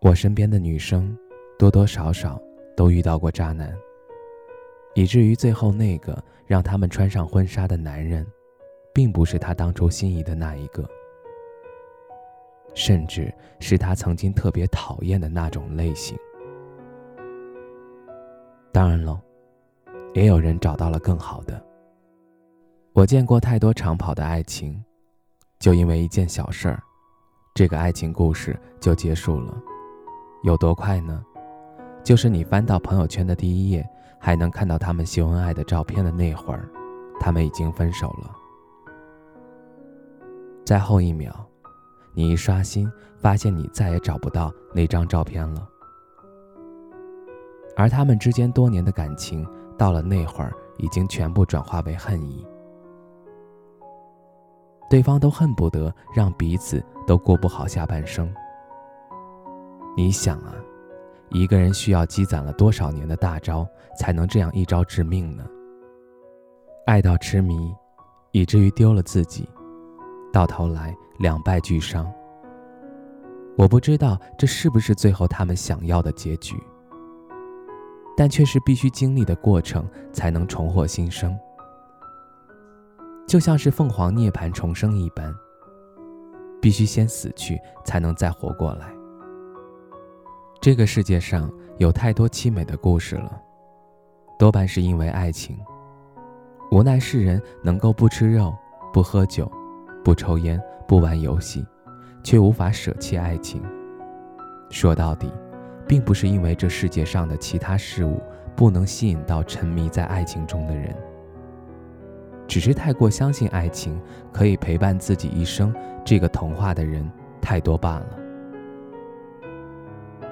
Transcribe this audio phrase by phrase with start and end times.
[0.00, 1.14] 我身边的女生，
[1.58, 2.40] 多多少少
[2.74, 3.76] 都遇到过渣男，
[4.94, 8.26] 以至于最后那个让他们穿上婚纱的男人，
[8.94, 10.88] 并不是他当初心仪的那一个，
[12.72, 16.16] 甚至是他曾经特别讨厌的那种类型。
[18.72, 19.20] 当然了，
[20.14, 21.62] 也有人找到了更好的。
[22.94, 24.82] 我见过太多长跑的爱情，
[25.58, 26.82] 就因为一件小事儿，
[27.54, 29.62] 这个爱情故事就结束了。
[30.42, 31.22] 有多快呢？
[32.02, 33.86] 就是你翻到朋友圈的第一页，
[34.18, 36.66] 还能看到他们秀恩爱的照片的那会儿，
[37.20, 38.34] 他们已经分手了。
[40.64, 41.30] 在后一秒，
[42.14, 45.68] 你一刷新，发现你再也找不到那张照片了。
[47.76, 49.46] 而他们之间多年的感情，
[49.76, 52.46] 到了那会儿，已经全部转化为恨意。
[54.88, 58.32] 对方都恨不得让彼此都过不好下半生。
[59.96, 60.54] 你想啊，
[61.30, 63.66] 一个人需要积攒了多少年的大招，
[63.98, 65.44] 才能这样一招致命呢？
[66.86, 67.74] 爱到痴迷，
[68.32, 69.48] 以至于丢了自己，
[70.32, 72.10] 到头来两败俱伤。
[73.56, 76.56] 我不知道这是不是最后他们想要的结局，
[78.16, 81.36] 但却是必须经历的过程，才能重获新生。
[83.26, 85.34] 就像是凤凰涅槃重生一般，
[86.60, 88.92] 必须先死去，才能再活过来。
[90.60, 93.40] 这个世界上有太多凄美的故事了，
[94.38, 95.58] 多半是因为爱情。
[96.70, 98.54] 无奈世人能够不吃肉、
[98.92, 99.50] 不喝酒、
[100.04, 101.64] 不抽烟、不玩游戏，
[102.22, 103.62] 却无法舍弃爱情。
[104.68, 105.32] 说到底，
[105.88, 108.20] 并不是因为这世界上的其他事物
[108.54, 110.94] 不能吸引到沉迷在爱情中的人，
[112.46, 113.98] 只是太过相信爱情
[114.30, 115.74] 可以陪伴自己一生
[116.04, 118.19] 这个童话的人太多罢了。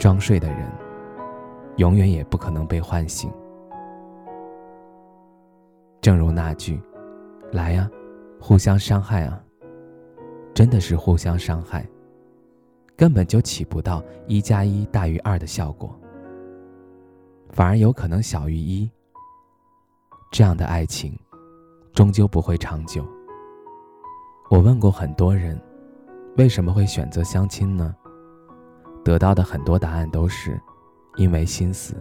[0.00, 0.66] 装睡的人，
[1.76, 3.30] 永远也不可能被唤醒。
[6.00, 6.80] 正如那句
[7.52, 7.86] ：“来呀，
[8.40, 9.38] 互相伤害啊！”
[10.54, 11.86] 真的是互相伤害，
[12.96, 15.94] 根本就起不到一加一大于二的效果，
[17.50, 18.90] 反而有可能小于一。
[20.32, 21.14] 这样的爱情，
[21.92, 23.06] 终究不会长久。
[24.50, 25.60] 我问过很多人，
[26.38, 27.94] 为什么会选择相亲呢？
[29.04, 30.60] 得到的很多答案都是，
[31.16, 31.94] 因为心死，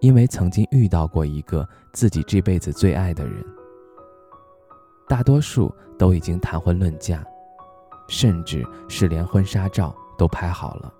[0.00, 3.44] 因为曾经遇到过一个自己这辈子最爱的人。
[5.08, 7.24] 大多数都已经谈婚论嫁，
[8.08, 10.92] 甚至是连婚纱照都拍好了，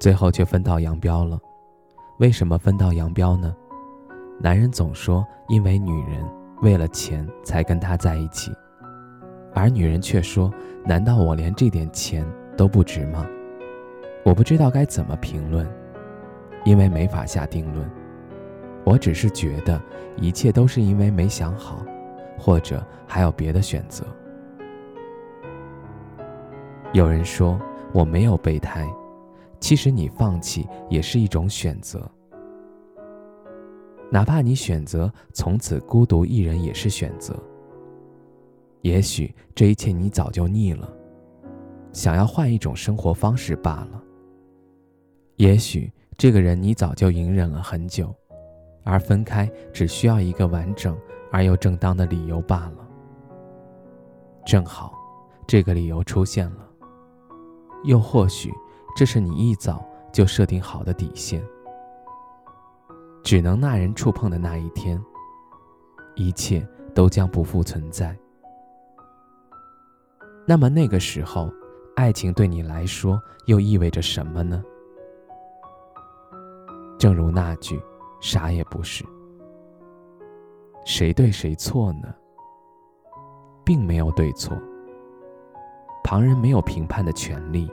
[0.00, 1.38] 最后却分道扬镳了。
[2.18, 3.54] 为什么分道扬镳呢？
[4.40, 6.24] 男人总说因为女人
[6.62, 8.52] 为了钱才跟他在一起，
[9.54, 10.52] 而女人却说：
[10.84, 12.26] 难道我连这点钱？
[12.56, 13.26] 都不值吗？
[14.24, 15.66] 我不知道该怎么评论，
[16.64, 17.90] 因为没法下定论。
[18.84, 19.80] 我只是觉得
[20.16, 21.84] 一切都是因为没想好，
[22.38, 24.04] 或者还有别的选择。
[26.92, 27.60] 有人说
[27.92, 28.86] 我没有备胎，
[29.58, 32.08] 其实你放弃也是一种选择。
[34.10, 37.34] 哪怕你选择从此孤独一人，也是选择。
[38.82, 40.88] 也许这一切你早就腻了。
[41.94, 44.02] 想要换一种生活方式罢了。
[45.36, 48.12] 也许这个人你早就隐忍了很久，
[48.82, 50.98] 而分开只需要一个完整
[51.30, 52.88] 而又正当的理由罢了。
[54.44, 54.92] 正好，
[55.46, 56.68] 这个理由出现了。
[57.84, 58.52] 又或许，
[58.96, 61.40] 这是你一早就设定好的底线，
[63.22, 65.00] 只能那人触碰的那一天，
[66.16, 68.16] 一切都将不复存在。
[70.44, 71.48] 那么那个时候。
[71.96, 74.62] 爱情对你来说又意味着什么呢？
[76.98, 77.80] 正如那句，
[78.20, 79.04] 啥也不是。
[80.84, 82.12] 谁对谁错呢？
[83.64, 84.56] 并没有对错，
[86.02, 87.70] 旁人没有评判的权利。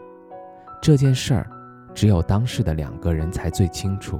[0.81, 1.49] 这件事儿，
[1.93, 4.19] 只有当事的两个人才最清楚。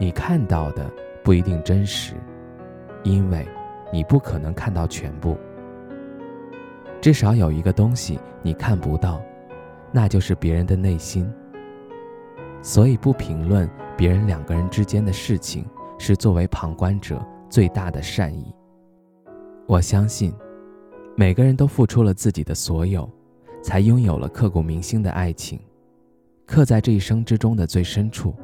[0.00, 0.90] 你看到的
[1.22, 2.14] 不一定真实，
[3.02, 3.46] 因为
[3.92, 5.36] 你不可能看到全部。
[7.00, 9.20] 至少有一个东西你看不到，
[9.92, 11.30] 那就是别人的内心。
[12.60, 15.64] 所以不评论别人两个人之间的事情，
[15.96, 18.52] 是作为旁观者最大的善意。
[19.66, 20.34] 我相信，
[21.16, 23.08] 每个人都付出了自己的所有，
[23.62, 25.60] 才拥有了刻骨铭心的爱情，
[26.46, 28.34] 刻在这一生之中的最深处。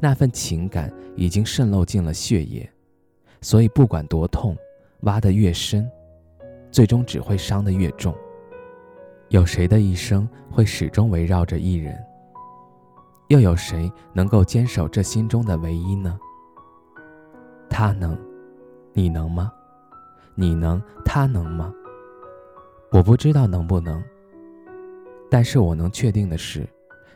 [0.00, 2.68] 那份情感已经渗漏进了血液，
[3.40, 4.56] 所以不管多痛，
[5.02, 5.88] 挖得越深，
[6.70, 8.14] 最终只会伤得越重。
[9.28, 11.96] 有谁的一生会始终围绕着一人？
[13.28, 16.18] 又有谁能够坚守这心中的唯一呢？
[17.68, 18.16] 他能，
[18.92, 19.52] 你能吗？
[20.36, 21.74] 你能，他能吗？
[22.92, 24.02] 我不知道能不能。
[25.28, 26.64] 但是我能确定的是，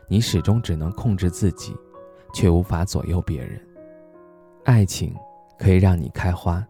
[0.09, 1.73] 你始终只能控制自己，
[2.33, 3.65] 却无法左右别人。
[4.65, 5.15] 爱情
[5.57, 6.61] 可以让你开花，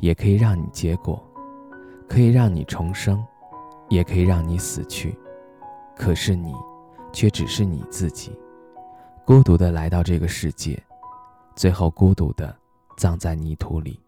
[0.00, 1.24] 也可以让你结果，
[2.10, 3.24] 可以让你重生，
[3.88, 5.16] 也可以让你死去。
[5.96, 6.52] 可是你，
[7.12, 8.36] 却只是你自己。
[9.24, 10.76] 孤独的来到这个世界，
[11.54, 12.52] 最后孤独的
[12.96, 14.00] 葬在泥土里。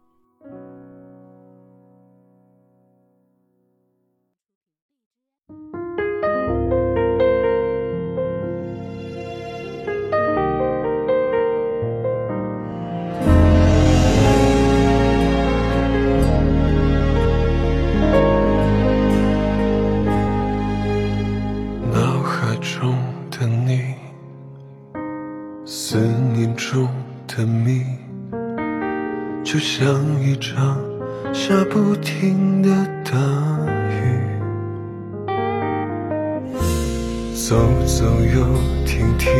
[37.48, 38.46] 走走又
[38.86, 39.32] 停停，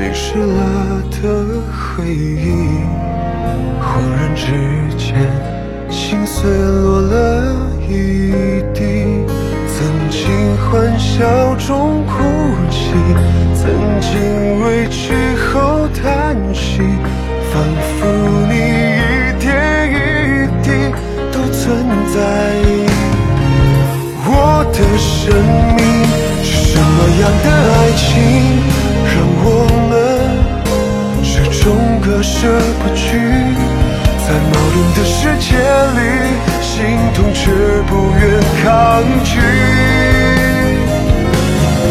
[0.00, 2.82] 淋湿了的回忆。
[3.80, 4.46] 忽然之
[4.98, 5.14] 间，
[5.88, 7.54] 心碎落了
[7.88, 8.32] 一
[8.74, 9.24] 地。
[9.68, 10.28] 曾经
[10.66, 12.12] 欢笑中哭
[12.68, 12.94] 泣，
[13.54, 13.70] 曾
[14.00, 14.10] 经
[14.64, 15.14] 委屈
[27.90, 28.06] 爱情，
[29.04, 29.92] 让我们
[31.24, 32.46] 始终割舍
[32.78, 33.18] 不去？
[33.18, 35.58] 在矛盾的世界
[35.98, 35.98] 里。
[36.62, 37.50] 心痛却
[37.88, 38.22] 不愿
[38.62, 38.64] 抗
[39.24, 39.34] 拒，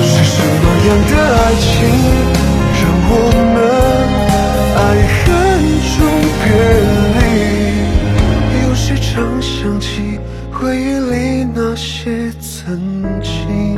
[0.02, 1.68] 是什么样的爱情
[2.80, 2.82] 让
[3.12, 3.14] 我
[3.54, 3.58] 们
[4.80, 4.80] 爱
[5.20, 5.28] 恨
[5.84, 5.96] 中
[6.40, 6.48] 别
[7.20, 7.22] 离？
[8.64, 9.12] 有时常
[9.42, 10.18] 想起
[10.50, 10.80] 回忆
[11.12, 11.14] 里
[11.54, 12.66] 那些曾
[13.22, 13.78] 经，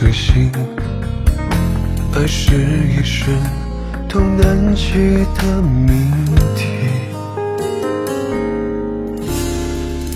[0.00, 0.48] 随心。
[2.14, 3.34] 爱是一生
[4.08, 6.08] 都难解的谜
[6.54, 6.66] 题，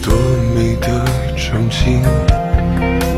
[0.01, 0.15] 多
[0.55, 1.05] 美的
[1.37, 2.01] 憧憬，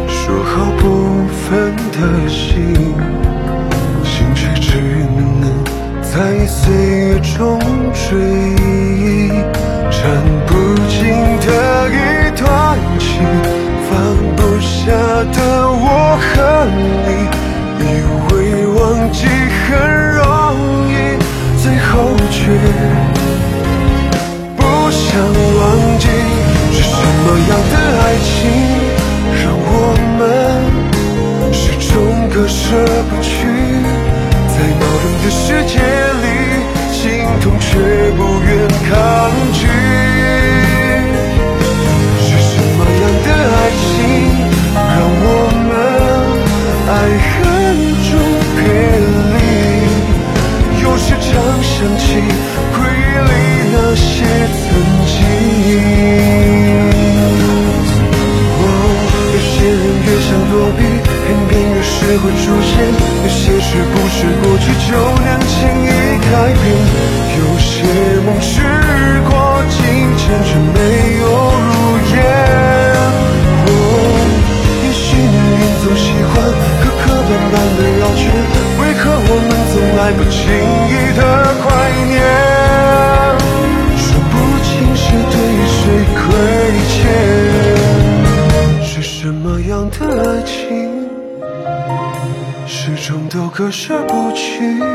[0.09, 2.73] 说好不分的心，
[4.03, 4.81] 心却只
[5.43, 5.45] 能
[6.01, 7.61] 在岁月中
[7.93, 8.54] 追
[19.15, 19.71] 记很
[20.17, 20.23] 容
[20.91, 20.93] 易，
[21.63, 21.91] 最后
[22.31, 22.37] 却
[24.57, 25.03] 不想
[25.59, 25.63] 忘
[25.99, 26.05] 记。
[26.73, 26.93] 是什
[27.23, 28.35] 么样的爱情，
[29.41, 29.73] 让我
[30.19, 30.21] 们
[31.53, 31.93] 始终
[32.29, 32.59] 割舍
[33.09, 33.13] 不
[62.25, 62.73] 会出现；
[63.23, 65.53] 有些事不是过去就能轻
[65.85, 65.87] 易
[66.25, 66.67] 改变；
[67.37, 67.69] 有些
[68.25, 68.53] 梦许
[69.29, 69.31] 过
[69.69, 69.77] 境
[70.17, 70.77] 迁，却没
[71.21, 71.23] 有
[71.69, 71.69] 如
[72.15, 72.17] 愿。
[74.85, 76.33] 也许命运总喜欢。
[76.81, 78.23] 磕磕绊绊的绕圈，
[78.81, 80.35] 为何我们总来不经
[80.89, 81.21] 意的
[81.61, 81.65] 怀
[82.09, 82.17] 念？
[83.99, 84.33] 说不
[84.65, 85.37] 清是对
[85.69, 85.77] 谁
[86.17, 86.25] 亏
[86.89, 86.97] 欠，
[88.83, 90.53] 是什么样的爱情，
[93.07, 94.81] 终都割舍不去。
[94.81, 94.87] 在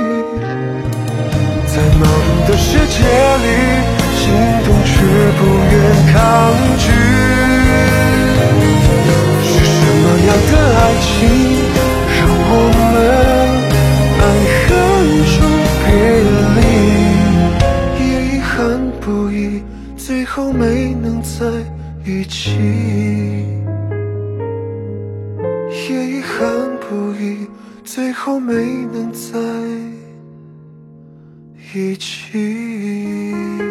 [1.99, 3.05] 矛盾的世界
[3.37, 3.45] 里，
[4.17, 4.33] 心
[4.65, 4.91] 动却
[5.37, 5.77] 不愿
[6.11, 6.17] 抗
[6.79, 6.89] 拒。
[9.45, 11.07] 是什么样的爱情？
[12.17, 12.53] 让我
[12.89, 12.97] 们
[14.17, 14.21] 爱
[14.65, 14.67] 恨
[15.35, 15.37] 中
[15.85, 15.87] 别
[16.55, 16.59] 离，
[18.03, 18.49] 也遗憾
[18.99, 19.37] 不已，
[19.95, 20.63] 最后没
[20.99, 21.45] 能在
[22.03, 22.57] 一起，
[27.91, 28.53] 最后没
[28.93, 29.39] 能在
[31.73, 33.68] 一起。